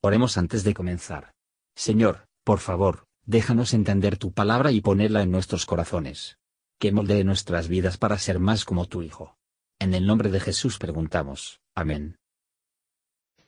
Oremos 0.00 0.38
antes 0.38 0.62
de 0.62 0.74
comenzar. 0.74 1.32
Señor, 1.74 2.28
por 2.44 2.60
favor, 2.60 3.06
déjanos 3.26 3.74
entender 3.74 4.16
tu 4.16 4.32
palabra 4.32 4.70
y 4.70 4.80
ponerla 4.80 5.22
en 5.22 5.32
nuestros 5.32 5.66
corazones. 5.66 6.38
Que 6.78 6.92
moldee 6.92 7.24
nuestras 7.24 7.66
vidas 7.66 7.98
para 7.98 8.18
ser 8.18 8.38
más 8.38 8.64
como 8.64 8.86
tu 8.86 9.02
Hijo. 9.02 9.36
En 9.80 9.94
el 9.94 10.06
nombre 10.06 10.30
de 10.30 10.38
Jesús 10.38 10.78
preguntamos. 10.78 11.60
Amén. 11.74 12.16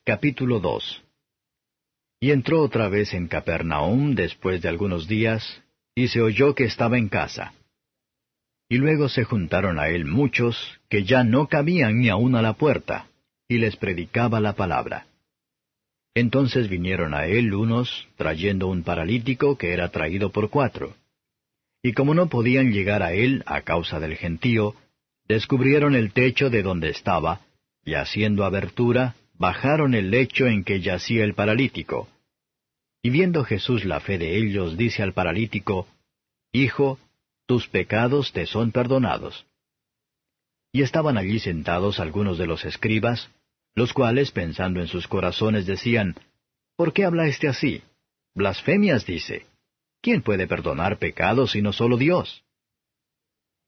Capítulo 0.04 0.58
2 0.58 1.04
Y 2.18 2.32
entró 2.32 2.62
otra 2.62 2.88
vez 2.88 3.14
en 3.14 3.28
Capernaum 3.28 4.16
después 4.16 4.60
de 4.60 4.68
algunos 4.68 5.06
días, 5.06 5.62
y 5.94 6.08
se 6.08 6.20
oyó 6.20 6.54
que 6.56 6.64
estaba 6.64 6.98
en 6.98 7.08
casa. 7.08 7.54
Y 8.68 8.78
luego 8.78 9.08
se 9.08 9.22
juntaron 9.22 9.78
a 9.78 9.88
él 9.88 10.04
muchos, 10.04 10.80
que 10.88 11.04
ya 11.04 11.22
no 11.22 11.48
cabían 11.48 12.00
ni 12.00 12.08
aun 12.08 12.34
a 12.34 12.42
la 12.42 12.54
puerta, 12.54 13.08
y 13.46 13.58
les 13.58 13.76
predicaba 13.76 14.40
la 14.40 14.54
palabra. 14.54 15.06
Entonces 16.14 16.68
vinieron 16.68 17.14
a 17.14 17.26
él 17.26 17.54
unos, 17.54 18.08
trayendo 18.16 18.68
un 18.68 18.82
paralítico 18.82 19.56
que 19.56 19.72
era 19.72 19.90
traído 19.90 20.30
por 20.30 20.50
cuatro. 20.50 20.94
Y 21.82 21.92
como 21.92 22.14
no 22.14 22.28
podían 22.28 22.72
llegar 22.72 23.02
a 23.02 23.12
él 23.12 23.42
a 23.46 23.62
causa 23.62 24.00
del 24.00 24.16
gentío, 24.16 24.74
descubrieron 25.28 25.94
el 25.94 26.12
techo 26.12 26.50
de 26.50 26.62
donde 26.62 26.90
estaba, 26.90 27.40
y 27.84 27.94
haciendo 27.94 28.44
abertura, 28.44 29.14
bajaron 29.34 29.94
el 29.94 30.10
lecho 30.10 30.46
en 30.46 30.64
que 30.64 30.80
yacía 30.80 31.24
el 31.24 31.34
paralítico. 31.34 32.08
Y 33.02 33.10
viendo 33.10 33.44
Jesús 33.44 33.84
la 33.84 34.00
fe 34.00 34.18
de 34.18 34.36
ellos, 34.36 34.76
dice 34.76 35.02
al 35.02 35.14
paralítico, 35.14 35.86
Hijo, 36.52 36.98
tus 37.46 37.68
pecados 37.68 38.32
te 38.32 38.46
son 38.46 38.72
perdonados. 38.72 39.46
Y 40.72 40.82
estaban 40.82 41.16
allí 41.16 41.38
sentados 41.38 41.98
algunos 41.98 42.36
de 42.36 42.46
los 42.46 42.64
escribas, 42.64 43.30
los 43.74 43.92
cuales, 43.92 44.30
pensando 44.30 44.80
en 44.80 44.88
sus 44.88 45.06
corazones, 45.06 45.66
decían, 45.66 46.16
¿Por 46.76 46.92
qué 46.92 47.04
habla 47.04 47.26
éste 47.26 47.48
así? 47.48 47.82
Blasfemias 48.34 49.04
dice. 49.06 49.46
¿Quién 50.00 50.22
puede 50.22 50.46
perdonar 50.46 50.98
pecados 50.98 51.52
sino 51.52 51.72
solo 51.72 51.96
Dios? 51.96 52.42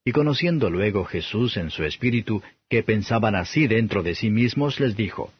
Y 0.05 0.13
conociendo 0.13 0.71
luego 0.71 1.05
Jesús 1.05 1.57
en 1.57 1.71
su 1.71 1.85
espíritu 1.85 2.43
que 2.69 2.83
pensaban 2.83 3.35
así 3.35 3.67
dentro 3.67 4.03
de 4.03 4.15
sí 4.15 4.31
mismos, 4.31 4.81
les 4.81 4.97
dijo, 4.97 5.33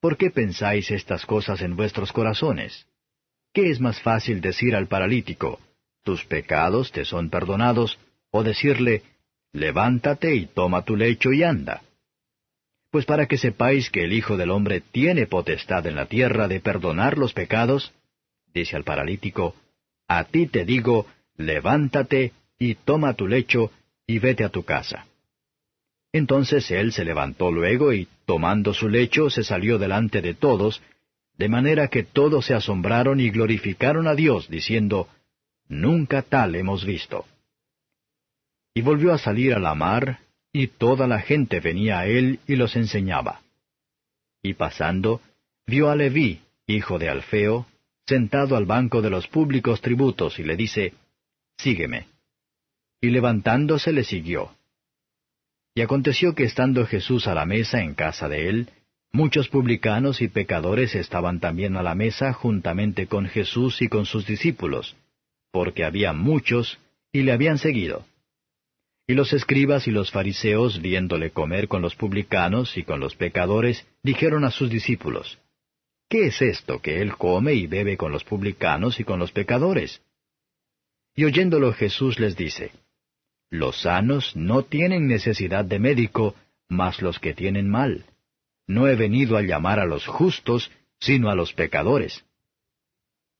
¿Por 0.00 0.16
qué 0.16 0.30
pensáis 0.30 0.90
estas 0.90 1.26
cosas 1.26 1.60
en 1.60 1.76
vuestros 1.76 2.12
corazones? 2.12 2.86
¿Qué 3.52 3.70
es 3.70 3.78
más 3.78 4.00
fácil 4.00 4.40
decir 4.40 4.74
al 4.74 4.88
paralítico, 4.88 5.60
tus 6.02 6.24
pecados 6.24 6.90
te 6.90 7.04
son 7.04 7.30
perdonados, 7.30 7.98
o 8.30 8.42
decirle, 8.42 9.02
levántate 9.52 10.34
y 10.34 10.46
toma 10.46 10.84
tu 10.84 10.96
lecho 10.96 11.32
y 11.32 11.42
anda? 11.42 11.82
Pues 12.92 13.06
para 13.06 13.26
que 13.26 13.38
sepáis 13.38 13.88
que 13.88 14.04
el 14.04 14.12
Hijo 14.12 14.36
del 14.36 14.50
Hombre 14.50 14.82
tiene 14.82 15.26
potestad 15.26 15.86
en 15.86 15.96
la 15.96 16.04
tierra 16.06 16.46
de 16.46 16.60
perdonar 16.60 17.16
los 17.16 17.32
pecados, 17.32 17.90
dice 18.52 18.76
al 18.76 18.84
paralítico, 18.84 19.56
a 20.06 20.24
ti 20.24 20.46
te 20.46 20.66
digo, 20.66 21.06
levántate 21.38 22.32
y 22.58 22.74
toma 22.74 23.14
tu 23.14 23.26
lecho 23.26 23.70
y 24.06 24.18
vete 24.18 24.44
a 24.44 24.50
tu 24.50 24.64
casa. 24.64 25.06
Entonces 26.12 26.70
él 26.70 26.92
se 26.92 27.06
levantó 27.06 27.50
luego 27.50 27.94
y, 27.94 28.08
tomando 28.26 28.74
su 28.74 28.90
lecho, 28.90 29.30
se 29.30 29.42
salió 29.42 29.78
delante 29.78 30.20
de 30.20 30.34
todos, 30.34 30.82
de 31.38 31.48
manera 31.48 31.88
que 31.88 32.02
todos 32.02 32.44
se 32.44 32.52
asombraron 32.52 33.20
y 33.20 33.30
glorificaron 33.30 34.06
a 34.06 34.14
Dios, 34.14 34.50
diciendo, 34.50 35.08
Nunca 35.66 36.20
tal 36.20 36.56
hemos 36.56 36.84
visto. 36.84 37.24
Y 38.74 38.82
volvió 38.82 39.14
a 39.14 39.18
salir 39.18 39.54
a 39.54 39.58
la 39.58 39.74
mar, 39.74 40.18
y 40.52 40.66
toda 40.68 41.06
la 41.06 41.20
gente 41.20 41.60
venía 41.60 42.00
a 42.00 42.06
él 42.06 42.40
y 42.46 42.56
los 42.56 42.76
enseñaba. 42.76 43.40
Y 44.42 44.54
pasando, 44.54 45.20
vio 45.66 45.88
a 45.88 45.96
Leví, 45.96 46.40
hijo 46.66 46.98
de 46.98 47.08
Alfeo, 47.08 47.66
sentado 48.06 48.56
al 48.56 48.66
banco 48.66 49.00
de 49.00 49.10
los 49.10 49.26
públicos 49.28 49.80
tributos, 49.80 50.38
y 50.38 50.44
le 50.44 50.56
dice, 50.56 50.94
Sígueme. 51.56 52.06
Y 53.00 53.10
levantándose 53.10 53.92
le 53.92 54.04
siguió. 54.04 54.54
Y 55.74 55.80
aconteció 55.80 56.34
que 56.34 56.44
estando 56.44 56.86
Jesús 56.86 57.26
a 57.26 57.34
la 57.34 57.46
mesa 57.46 57.82
en 57.82 57.94
casa 57.94 58.28
de 58.28 58.48
él, 58.48 58.68
muchos 59.10 59.48
publicanos 59.48 60.20
y 60.20 60.28
pecadores 60.28 60.94
estaban 60.94 61.40
también 61.40 61.76
a 61.76 61.82
la 61.82 61.94
mesa 61.94 62.32
juntamente 62.32 63.06
con 63.06 63.26
Jesús 63.26 63.80
y 63.80 63.88
con 63.88 64.04
sus 64.04 64.26
discípulos, 64.26 64.96
porque 65.50 65.84
había 65.84 66.12
muchos, 66.12 66.78
y 67.10 67.22
le 67.22 67.32
habían 67.32 67.58
seguido. 67.58 68.04
Y 69.12 69.14
los 69.14 69.34
escribas 69.34 69.86
y 69.86 69.90
los 69.90 70.10
fariseos, 70.10 70.80
viéndole 70.80 71.32
comer 71.32 71.68
con 71.68 71.82
los 71.82 71.94
publicanos 71.94 72.78
y 72.78 72.82
con 72.82 72.98
los 72.98 73.14
pecadores, 73.14 73.86
dijeron 74.02 74.42
a 74.42 74.50
sus 74.50 74.70
discípulos, 74.70 75.38
¿Qué 76.08 76.28
es 76.28 76.40
esto 76.40 76.80
que 76.80 77.02
él 77.02 77.14
come 77.18 77.52
y 77.52 77.66
bebe 77.66 77.98
con 77.98 78.10
los 78.10 78.24
publicanos 78.24 79.00
y 79.00 79.04
con 79.04 79.18
los 79.18 79.30
pecadores? 79.30 80.00
Y 81.14 81.24
oyéndolo 81.24 81.74
Jesús 81.74 82.18
les 82.18 82.38
dice, 82.38 82.72
Los 83.50 83.82
sanos 83.82 84.34
no 84.34 84.62
tienen 84.62 85.08
necesidad 85.08 85.66
de 85.66 85.78
médico, 85.78 86.34
mas 86.70 87.02
los 87.02 87.18
que 87.18 87.34
tienen 87.34 87.68
mal. 87.68 88.06
No 88.66 88.88
he 88.88 88.96
venido 88.96 89.36
a 89.36 89.42
llamar 89.42 89.78
a 89.78 89.84
los 89.84 90.06
justos, 90.06 90.70
sino 91.00 91.28
a 91.28 91.34
los 91.34 91.52
pecadores. 91.52 92.24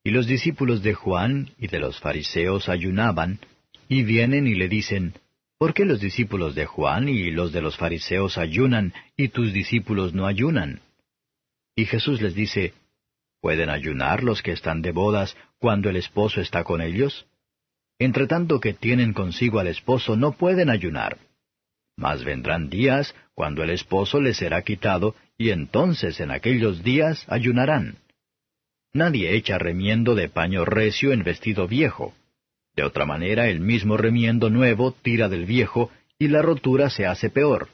Y 0.04 0.10
los 0.10 0.26
discípulos 0.26 0.82
de 0.82 0.92
Juan 0.92 1.54
y 1.56 1.68
de 1.68 1.78
los 1.78 1.98
fariseos 1.98 2.68
ayunaban, 2.68 3.40
y 3.88 4.02
vienen 4.02 4.46
y 4.46 4.54
le 4.54 4.68
dicen, 4.68 5.14
¿Por 5.62 5.74
qué 5.74 5.84
los 5.84 6.00
discípulos 6.00 6.56
de 6.56 6.66
Juan 6.66 7.08
y 7.08 7.30
los 7.30 7.52
de 7.52 7.62
los 7.62 7.76
fariseos 7.76 8.36
ayunan 8.36 8.92
y 9.16 9.28
tus 9.28 9.52
discípulos 9.52 10.12
no 10.12 10.26
ayunan? 10.26 10.80
Y 11.76 11.84
Jesús 11.84 12.20
les 12.20 12.34
dice, 12.34 12.74
¿Pueden 13.40 13.70
ayunar 13.70 14.24
los 14.24 14.42
que 14.42 14.50
están 14.50 14.82
de 14.82 14.90
bodas 14.90 15.36
cuando 15.60 15.88
el 15.88 15.94
esposo 15.94 16.40
está 16.40 16.64
con 16.64 16.80
ellos? 16.80 17.28
Entre 18.00 18.26
tanto 18.26 18.58
que 18.58 18.74
tienen 18.74 19.12
consigo 19.12 19.60
al 19.60 19.68
esposo 19.68 20.16
no 20.16 20.32
pueden 20.32 20.68
ayunar. 20.68 21.18
Mas 21.96 22.24
vendrán 22.24 22.68
días 22.68 23.14
cuando 23.32 23.62
el 23.62 23.70
esposo 23.70 24.20
les 24.20 24.38
será 24.38 24.62
quitado, 24.62 25.14
y 25.38 25.50
entonces 25.50 26.18
en 26.18 26.32
aquellos 26.32 26.82
días 26.82 27.24
ayunarán. 27.28 27.98
Nadie 28.92 29.36
echa 29.36 29.58
remiendo 29.58 30.16
de 30.16 30.28
paño 30.28 30.64
recio 30.64 31.12
en 31.12 31.22
vestido 31.22 31.68
viejo 31.68 32.16
de 32.74 32.84
otra 32.84 33.04
manera, 33.04 33.48
el 33.48 33.60
mismo 33.60 33.96
remiendo 33.96 34.48
nuevo 34.48 34.92
tira 34.92 35.28
del 35.28 35.44
viejo, 35.44 35.90
y 36.18 36.28
la 36.28 36.42
rotura 36.42 36.88
se 36.88 37.06
hace 37.06 37.30
peor. 37.30 37.68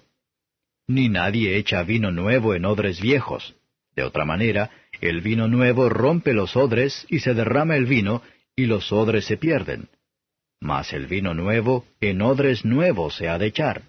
Ni 0.87 1.09
nadie 1.09 1.57
echa 1.57 1.83
vino 1.83 2.11
nuevo 2.11 2.55
en 2.55 2.65
odres 2.65 3.01
viejos. 3.01 3.55
De 3.95 4.03
otra 4.03 4.25
manera, 4.25 4.71
el 5.01 5.21
vino 5.21 5.47
nuevo 5.49 5.89
rompe 5.89 6.33
los 6.33 6.57
odres, 6.57 7.07
y 7.09 7.21
se 7.21 7.35
derrama 7.35 7.77
el 7.77 7.87
vino, 7.87 8.23
y 8.57 8.67
los 8.67 8.91
odres 8.93 9.27
se 9.27 9.37
pierden. 9.37 9.89
Mas 10.61 10.93
el 10.93 11.07
vino 11.07 11.35
nuevo 11.35 11.85
en 12.01 12.23
odres 12.23 12.65
nuevos 12.65 13.15
se 13.17 13.29
ha 13.29 13.39
de 13.39 13.47
echar. 13.47 13.83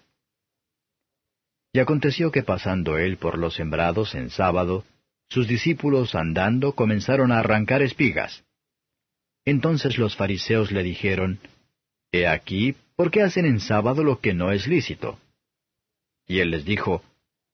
Y 1.73 1.79
aconteció 1.79 2.31
que 2.31 2.43
pasando 2.43 2.97
él 2.97 3.17
por 3.17 3.37
los 3.37 3.55
sembrados 3.55 4.13
en 4.13 4.29
sábado, 4.29 4.85
sus 5.29 5.47
discípulos 5.47 6.15
andando 6.15 6.73
comenzaron 6.73 7.31
a 7.31 7.39
arrancar 7.39 7.81
espigas. 7.81 8.43
Entonces 9.49 9.97
los 9.97 10.15
fariseos 10.15 10.71
le 10.71 10.83
dijeron, 10.83 11.39
He 12.11 12.27
aquí, 12.27 12.75
¿por 12.95 13.09
qué 13.09 13.23
hacen 13.23 13.45
en 13.45 13.59
sábado 13.59 14.03
lo 14.03 14.19
que 14.19 14.35
no 14.35 14.51
es 14.51 14.67
lícito? 14.67 15.17
Y 16.27 16.37
él 16.37 16.51
les 16.51 16.65
dijo, 16.65 17.01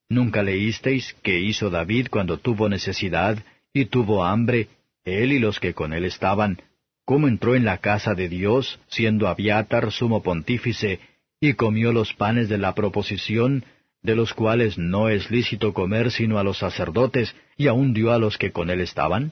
¿Nunca 0.10 0.44
leísteis 0.44 1.16
qué 1.24 1.40
hizo 1.40 1.70
David 1.70 2.08
cuando 2.12 2.38
tuvo 2.38 2.68
necesidad 2.68 3.42
y 3.72 3.86
tuvo 3.86 4.26
hambre, 4.26 4.68
él 5.06 5.32
y 5.32 5.40
los 5.40 5.62
que 5.62 5.74
con 5.74 5.94
él 5.94 6.04
estaban, 6.04 6.62
cómo 7.06 7.30
entró 7.30 7.56
en 7.56 7.64
la 7.64 7.78
casa 7.78 8.14
de 8.14 8.28
Dios, 8.28 8.78
siendo 8.88 9.30
Abiatar 9.30 9.90
sumo 9.94 10.22
pontífice, 10.22 11.00
y 11.40 11.54
comió 11.54 11.94
los 11.94 12.12
panes 12.12 12.50
de 12.50 12.58
la 12.58 12.76
proposición, 12.76 13.64
de 14.02 14.18
los 14.18 14.34
cuales 14.34 14.78
no 14.78 15.08
es 15.08 15.32
lícito 15.32 15.74
comer 15.74 16.12
sino 16.12 16.40
a 16.40 16.44
los 16.44 16.58
sacerdotes, 16.58 17.34
y 17.56 17.68
aun 17.68 17.94
dio 17.94 18.12
a 18.12 18.20
los 18.20 18.38
que 18.38 18.52
con 18.52 18.70
él 18.70 18.82
estaban? 18.82 19.32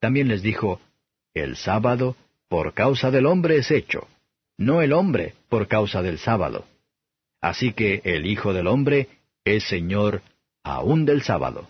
También 0.00 0.28
les 0.28 0.40
dijo, 0.40 0.80
el 1.34 1.56
sábado 1.56 2.16
por 2.48 2.74
causa 2.74 3.10
del 3.10 3.26
hombre 3.26 3.56
es 3.58 3.70
hecho, 3.70 4.08
no 4.58 4.82
el 4.82 4.92
hombre 4.92 5.34
por 5.48 5.68
causa 5.68 6.02
del 6.02 6.18
sábado. 6.18 6.66
Así 7.40 7.72
que 7.72 8.02
el 8.04 8.26
Hijo 8.26 8.52
del 8.52 8.66
Hombre 8.66 9.08
es 9.44 9.64
Señor 9.64 10.22
aún 10.62 11.06
del 11.06 11.22
sábado. 11.22 11.68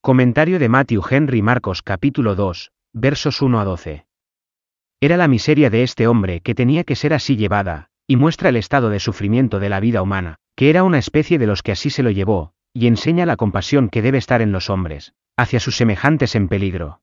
Comentario 0.00 0.58
de 0.58 0.68
Matthew 0.68 1.02
Henry 1.08 1.42
Marcos 1.42 1.82
capítulo 1.82 2.34
2, 2.34 2.70
versos 2.92 3.40
1 3.40 3.60
a 3.60 3.64
12. 3.64 4.06
Era 5.00 5.16
la 5.16 5.26
miseria 5.26 5.70
de 5.70 5.82
este 5.82 6.06
hombre 6.06 6.40
que 6.40 6.54
tenía 6.54 6.84
que 6.84 6.94
ser 6.94 7.14
así 7.14 7.36
llevada, 7.36 7.88
y 8.06 8.16
muestra 8.16 8.50
el 8.50 8.56
estado 8.56 8.90
de 8.90 9.00
sufrimiento 9.00 9.58
de 9.58 9.68
la 9.68 9.80
vida 9.80 10.02
humana, 10.02 10.36
que 10.54 10.70
era 10.70 10.84
una 10.84 10.98
especie 10.98 11.38
de 11.38 11.46
los 11.46 11.62
que 11.62 11.72
así 11.72 11.90
se 11.90 12.02
lo 12.02 12.10
llevó, 12.10 12.52
y 12.72 12.86
enseña 12.86 13.26
la 13.26 13.36
compasión 13.36 13.88
que 13.88 14.02
debe 14.02 14.18
estar 14.18 14.42
en 14.42 14.52
los 14.52 14.70
hombres, 14.70 15.14
hacia 15.36 15.60
sus 15.60 15.76
semejantes 15.76 16.34
en 16.34 16.48
peligro. 16.48 17.00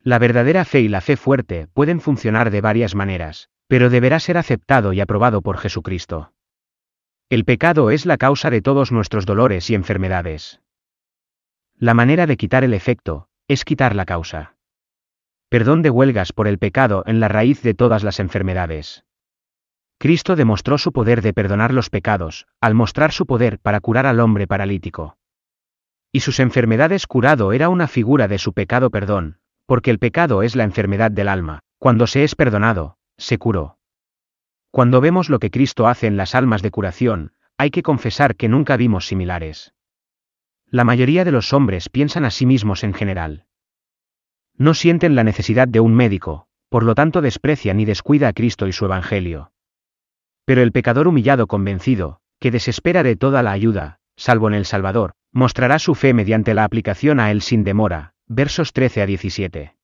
La 0.00 0.18
verdadera 0.18 0.64
fe 0.64 0.80
y 0.80 0.88
la 0.88 1.00
fe 1.00 1.16
fuerte 1.16 1.68
pueden 1.74 2.00
funcionar 2.00 2.50
de 2.50 2.60
varias 2.60 2.94
maneras, 2.94 3.50
pero 3.66 3.90
deberá 3.90 4.20
ser 4.20 4.38
aceptado 4.38 4.92
y 4.92 5.00
aprobado 5.00 5.42
por 5.42 5.58
Jesucristo. 5.58 6.32
El 7.28 7.44
pecado 7.44 7.90
es 7.90 8.06
la 8.06 8.16
causa 8.16 8.50
de 8.50 8.62
todos 8.62 8.92
nuestros 8.92 9.26
dolores 9.26 9.68
y 9.70 9.74
enfermedades. 9.74 10.60
La 11.76 11.92
manera 11.92 12.26
de 12.26 12.36
quitar 12.36 12.62
el 12.62 12.72
efecto, 12.72 13.28
es 13.48 13.64
quitar 13.64 13.96
la 13.96 14.06
causa. 14.06 14.54
Perdón 15.48 15.82
de 15.82 15.90
huelgas 15.90 16.32
por 16.32 16.48
el 16.48 16.58
pecado 16.58 17.02
en 17.06 17.20
la 17.20 17.28
raíz 17.28 17.62
de 17.62 17.74
todas 17.74 18.04
las 18.04 18.20
enfermedades. 18.20 19.04
Cristo 19.98 20.36
demostró 20.36 20.78
su 20.78 20.92
poder 20.92 21.22
de 21.22 21.32
perdonar 21.32 21.72
los 21.72 21.90
pecados, 21.90 22.46
al 22.60 22.74
mostrar 22.74 23.12
su 23.12 23.26
poder 23.26 23.58
para 23.58 23.80
curar 23.80 24.06
al 24.06 24.20
hombre 24.20 24.46
paralítico. 24.46 25.16
Y 26.16 26.20
sus 26.20 26.40
enfermedades 26.40 27.06
curado 27.06 27.52
era 27.52 27.68
una 27.68 27.88
figura 27.88 28.26
de 28.26 28.38
su 28.38 28.54
pecado 28.54 28.88
perdón, 28.88 29.36
porque 29.66 29.90
el 29.90 29.98
pecado 29.98 30.42
es 30.42 30.56
la 30.56 30.64
enfermedad 30.64 31.10
del 31.10 31.28
alma, 31.28 31.60
cuando 31.78 32.06
se 32.06 32.24
es 32.24 32.34
perdonado, 32.34 32.96
se 33.18 33.36
curó. 33.36 33.76
Cuando 34.70 35.02
vemos 35.02 35.28
lo 35.28 35.38
que 35.38 35.50
Cristo 35.50 35.86
hace 35.86 36.06
en 36.06 36.16
las 36.16 36.34
almas 36.34 36.62
de 36.62 36.70
curación, 36.70 37.32
hay 37.58 37.68
que 37.68 37.82
confesar 37.82 38.34
que 38.34 38.48
nunca 38.48 38.78
vimos 38.78 39.06
similares. 39.06 39.74
La 40.70 40.84
mayoría 40.84 41.22
de 41.26 41.32
los 41.32 41.52
hombres 41.52 41.90
piensan 41.90 42.24
a 42.24 42.30
sí 42.30 42.46
mismos 42.46 42.82
en 42.82 42.94
general. 42.94 43.44
No 44.56 44.72
sienten 44.72 45.16
la 45.16 45.22
necesidad 45.22 45.68
de 45.68 45.80
un 45.80 45.94
médico, 45.94 46.46
por 46.70 46.82
lo 46.82 46.94
tanto 46.94 47.20
desprecian 47.20 47.78
y 47.78 47.84
descuida 47.84 48.28
a 48.28 48.32
Cristo 48.32 48.66
y 48.66 48.72
su 48.72 48.86
Evangelio. 48.86 49.52
Pero 50.46 50.62
el 50.62 50.72
pecador 50.72 51.08
humillado 51.08 51.46
convencido, 51.46 52.20
que 52.40 52.50
desespera 52.50 53.02
de 53.02 53.16
toda 53.16 53.42
la 53.42 53.52
ayuda, 53.52 53.98
salvo 54.16 54.48
en 54.48 54.54
el 54.54 54.64
Salvador, 54.64 55.12
mostrará 55.36 55.78
su 55.78 55.94
fe 55.94 56.14
mediante 56.14 56.54
la 56.54 56.64
aplicación 56.64 57.20
a 57.20 57.30
él 57.30 57.42
sin 57.42 57.62
demora. 57.62 58.14
Versos 58.26 58.72
13 58.72 59.02
a 59.02 59.06
17. 59.06 59.76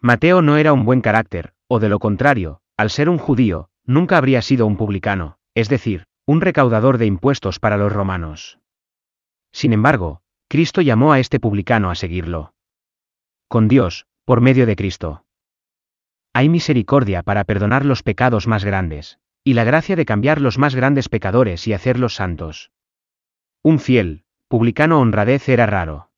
Mateo 0.00 0.40
no 0.40 0.56
era 0.56 0.72
un 0.72 0.86
buen 0.86 1.02
carácter, 1.02 1.52
o 1.68 1.80
de 1.80 1.90
lo 1.90 1.98
contrario, 1.98 2.62
al 2.78 2.88
ser 2.88 3.10
un 3.10 3.18
judío, 3.18 3.68
nunca 3.84 4.16
habría 4.16 4.40
sido 4.40 4.66
un 4.66 4.78
publicano, 4.78 5.36
es 5.54 5.68
decir, 5.68 6.06
un 6.24 6.40
recaudador 6.40 6.96
de 6.96 7.04
impuestos 7.04 7.60
para 7.60 7.76
los 7.76 7.92
romanos. 7.92 8.58
Sin 9.52 9.74
embargo, 9.74 10.22
Cristo 10.48 10.80
llamó 10.80 11.12
a 11.12 11.20
este 11.20 11.40
publicano 11.40 11.90
a 11.90 11.94
seguirlo. 11.94 12.54
Con 13.48 13.68
Dios, 13.68 14.06
por 14.24 14.40
medio 14.40 14.64
de 14.64 14.76
Cristo. 14.76 15.26
Hay 16.32 16.48
misericordia 16.48 17.22
para 17.22 17.44
perdonar 17.44 17.84
los 17.84 18.02
pecados 18.02 18.46
más 18.46 18.64
grandes, 18.64 19.18
y 19.44 19.52
la 19.52 19.64
gracia 19.64 19.94
de 19.94 20.06
cambiar 20.06 20.40
los 20.40 20.56
más 20.56 20.74
grandes 20.74 21.10
pecadores 21.10 21.68
y 21.68 21.74
hacerlos 21.74 22.14
santos. 22.14 22.72
Un 23.62 23.78
fiel, 23.78 24.23
publicano 24.54 25.00
honradez 25.00 25.48
era 25.48 25.66
raro. 25.66 26.10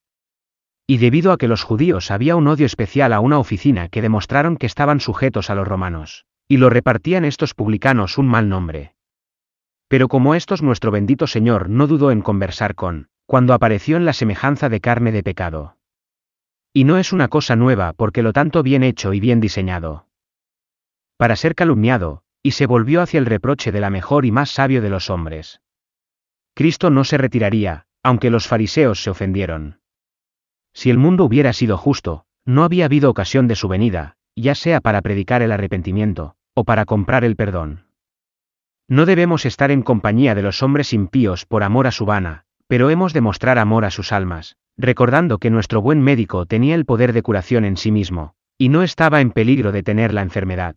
Y 0.87 0.99
debido 0.99 1.33
a 1.33 1.39
que 1.39 1.49
los 1.49 1.63
judíos 1.63 2.11
había 2.11 2.37
un 2.37 2.49
odio 2.49 2.67
especial 2.67 3.15
a 3.15 3.21
una 3.21 3.39
oficina 3.39 3.89
que 3.89 4.03
demostraron 4.03 4.59
que 4.59 4.67
estaban 4.67 5.01
sujetos 5.01 5.49
a 5.49 5.55
los 5.55 5.67
romanos, 5.67 6.27
y 6.47 6.59
lo 6.59 6.69
repartían 6.69 7.25
estos 7.25 7.55
publicanos 7.55 8.19
un 8.19 8.27
mal 8.27 8.51
nombre. 8.51 8.95
Pero 9.89 10.09
como 10.09 10.35
estos 10.35 10.61
nuestro 10.61 10.91
bendito 10.91 11.27
Señor 11.27 11.71
no 11.71 11.87
dudó 11.87 12.11
en 12.11 12.21
conversar 12.21 12.75
con, 12.75 13.09
cuando 13.25 13.55
apareció 13.55 13.97
en 13.97 14.05
la 14.05 14.13
semejanza 14.13 14.69
de 14.69 14.83
carne 14.83 15.13
de 15.13 15.23
pecado. 15.23 15.79
Y 16.75 16.85
no 16.85 16.99
es 16.99 17.15
una 17.15 17.29
cosa 17.29 17.57
nueva 17.57 17.95
porque 17.95 18.23
lo 18.23 18.35
tanto 18.35 18.63
bien 18.63 18.83
hecho 18.83 19.15
y 19.15 19.21
bien 19.21 19.41
diseñado. 19.41 20.09
Para 21.17 21.37
ser 21.37 21.55
calumniado, 21.55 22.23
y 22.43 22.51
se 22.51 22.67
volvió 22.67 23.01
hacia 23.01 23.17
el 23.17 23.25
reproche 23.25 23.73
de 23.73 23.81
la 23.81 23.89
mejor 23.89 24.27
y 24.27 24.31
más 24.31 24.51
sabio 24.51 24.83
de 24.83 24.91
los 24.91 25.09
hombres. 25.09 25.63
Cristo 26.53 26.91
no 26.91 27.05
se 27.05 27.17
retiraría, 27.17 27.87
aunque 28.07 28.31
los 28.31 28.47
fariseos 28.47 29.03
se 29.03 29.11
ofendieron. 29.11 29.81
Si 30.73 30.91
el 30.91 30.97
mundo 30.97 31.25
hubiera 31.25 31.53
sido 31.53 31.77
justo, 31.77 32.25
no 32.45 32.63
había 32.63 32.85
habido 32.85 33.11
ocasión 33.11 33.49
de 33.49 33.57
su 33.57 33.67
venida, 33.67 34.17
ya 34.37 34.55
sea 34.55 34.81
para 34.81 35.03
predicar 35.03 35.43
el 35.43 35.51
arrepentimiento, 35.51 36.37
o 36.55 36.63
para 36.63 36.85
comprar 36.85 37.25
el 37.25 37.35
perdón. 37.35 37.87
No 38.87 39.07
debemos 39.07 39.45
estar 39.45 39.73
en 39.73 39.83
compañía 39.83 40.37
de 40.37 40.43
los 40.43 40.63
hombres 40.63 40.93
impíos 40.93 41.47
por 41.47 41.65
amor 41.65 41.89
a 41.89 41.91
su 41.91 42.07
vana, 42.07 42.45
pero 42.69 42.91
hemos 42.91 43.13
de 43.13 43.23
mostrar 43.23 43.59
amor 43.59 43.85
a 43.85 43.91
sus 43.91 44.13
almas, 44.13 44.55
recordando 44.77 45.39
que 45.39 45.51
nuestro 45.51 45.83
buen 45.83 46.01
médico 46.01 46.47
tenía 46.47 46.77
el 46.77 46.85
poder 46.85 47.13
de 47.13 47.23
curación 47.23 47.65
en 47.65 47.77
sí 47.77 47.91
mismo, 47.91 48.37
y 48.57 48.69
no 48.69 48.85
estaba 48.85 49.21
en 49.21 49.33
peligro 49.33 49.73
de 49.73 49.83
tener 49.83 50.15
la 50.15 50.23
enfermedad. 50.23 50.77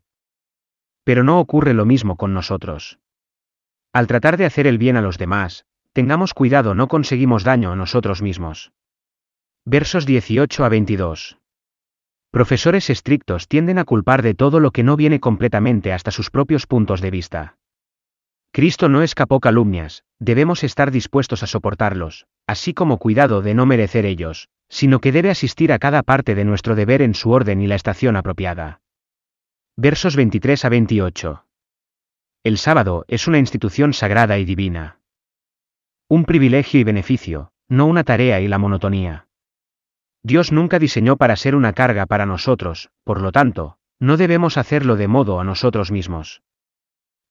Pero 1.04 1.24
no 1.24 1.40
ocurre 1.40 1.76
lo 1.76 1.86
mismo 1.86 2.16
con 2.16 2.34
nosotros. 2.34 2.98
Al 3.94 4.08
tratar 4.08 4.38
de 4.38 4.46
hacer 4.46 4.66
el 4.66 4.80
bien 4.80 4.98
a 4.98 5.02
los 5.02 5.20
demás, 5.20 5.68
tengamos 6.00 6.34
cuidado 6.34 6.76
no 6.76 6.88
conseguimos 6.88 7.44
daño 7.44 7.74
a 7.74 7.76
nosotros 7.76 8.22
mismos. 8.22 8.72
Versos 9.66 10.06
18 10.06 10.64
a 10.64 10.70
22. 10.70 11.38
Profesores 12.32 12.90
estrictos 12.90 13.50
tienden 13.50 13.78
a 13.80 13.84
culpar 13.84 14.22
de 14.22 14.34
todo 14.34 14.62
lo 14.62 14.72
que 14.72 14.82
no 14.82 14.96
viene 14.96 15.20
completamente 15.20 15.92
hasta 15.92 16.12
sus 16.12 16.30
propios 16.30 16.68
puntos 16.68 17.02
de 17.02 17.12
vista. 17.12 17.58
Cristo 18.54 18.88
no 18.88 19.02
escapó 19.02 19.42
calumnias, 19.42 20.06
debemos 20.20 20.64
estar 20.64 20.90
dispuestos 20.90 21.44
a 21.44 21.48
soportarlos, 21.48 22.28
así 22.48 22.74
como 22.74 22.98
cuidado 22.98 23.42
de 23.42 23.54
no 23.54 23.66
merecer 23.66 24.06
ellos, 24.06 24.48
sino 24.70 25.02
que 25.02 25.12
debe 25.12 25.30
asistir 25.30 25.74
a 25.74 25.80
cada 25.80 26.02
parte 26.02 26.34
de 26.34 26.46
nuestro 26.46 26.76
deber 26.76 27.02
en 27.02 27.14
su 27.14 27.32
orden 27.32 27.62
y 27.62 27.68
la 27.68 27.76
estación 27.76 28.16
apropiada. 28.16 28.80
Versos 29.76 30.16
23 30.16 30.64
a 30.64 30.70
28. 30.70 31.46
El 32.46 32.58
sábado 32.58 33.04
es 33.10 33.28
una 33.28 33.40
institución 33.40 33.92
sagrada 33.92 34.40
y 34.40 34.46
divina. 34.46 34.99
Un 36.12 36.26
privilegio 36.26 36.80
y 36.80 36.84
beneficio, 36.84 37.52
no 37.68 37.86
una 37.86 38.04
tarea 38.04 38.42
y 38.42 38.48
la 38.48 38.58
monotonía. 38.58 39.28
Dios 40.24 40.52
nunca 40.52 40.80
diseñó 40.80 41.18
para 41.18 41.36
ser 41.36 41.54
una 41.54 41.74
carga 41.74 42.08
para 42.08 42.26
nosotros, 42.26 42.90
por 43.04 43.22
lo 43.22 43.32
tanto, 43.32 43.78
no 44.00 44.18
debemos 44.18 44.58
hacerlo 44.58 44.96
de 44.96 45.08
modo 45.08 45.40
a 45.40 45.44
nosotros 45.44 45.92
mismos. 45.92 46.42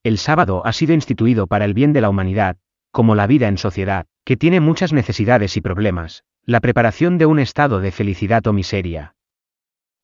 El 0.04 0.16
sábado 0.16 0.62
ha 0.64 0.72
sido 0.72 0.94
instituido 0.94 1.48
para 1.48 1.64
el 1.64 1.74
bien 1.74 1.92
de 1.92 2.02
la 2.02 2.08
humanidad, 2.08 2.56
como 2.92 3.16
la 3.16 3.26
vida 3.26 3.48
en 3.48 3.58
sociedad, 3.58 4.06
que 4.24 4.36
tiene 4.36 4.60
muchas 4.60 4.92
necesidades 4.92 5.56
y 5.56 5.60
problemas, 5.60 6.22
la 6.44 6.60
preparación 6.60 7.18
de 7.18 7.26
un 7.26 7.40
estado 7.40 7.80
de 7.80 7.90
felicidad 7.90 8.46
o 8.46 8.52
miseria. 8.52 9.16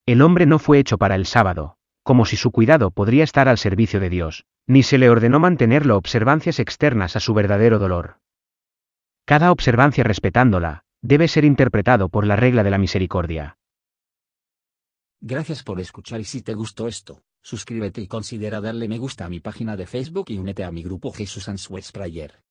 El 0.04 0.20
hombre 0.20 0.46
no 0.46 0.58
fue 0.58 0.80
hecho 0.80 0.98
para 0.98 1.14
el 1.14 1.26
sábado, 1.26 1.76
como 2.02 2.24
si 2.24 2.34
su 2.34 2.50
cuidado 2.50 2.90
podría 2.90 3.22
estar 3.22 3.48
al 3.48 3.58
servicio 3.58 4.00
de 4.00 4.10
Dios, 4.10 4.46
ni 4.66 4.82
se 4.82 4.98
le 4.98 5.10
ordenó 5.10 5.38
mantenerlo 5.38 5.96
observancias 5.96 6.58
externas 6.58 7.14
a 7.14 7.20
su 7.20 7.34
verdadero 7.34 7.78
dolor. 7.78 8.16
Cada 9.26 9.52
observancia 9.52 10.04
respetándola, 10.04 10.84
debe 11.00 11.28
ser 11.28 11.46
interpretado 11.46 12.10
por 12.10 12.26
la 12.26 12.36
regla 12.36 12.62
de 12.62 12.70
la 12.70 12.76
misericordia. 12.76 13.56
Gracias 15.22 15.62
por 15.62 15.80
escuchar 15.80 16.20
y 16.20 16.24
si 16.24 16.42
te 16.42 16.52
gustó 16.52 16.88
esto, 16.88 17.22
suscríbete 17.40 18.02
y 18.02 18.06
considera 18.06 18.60
darle 18.60 18.86
me 18.86 18.98
gusta 18.98 19.24
a 19.24 19.30
mi 19.30 19.40
página 19.40 19.76
de 19.76 19.86
Facebook 19.86 20.26
y 20.28 20.36
únete 20.36 20.62
a 20.62 20.70
mi 20.70 20.82
grupo 20.82 21.10
Jesús 21.10 21.48
Answers 21.48 21.90
Prayer. 21.90 22.43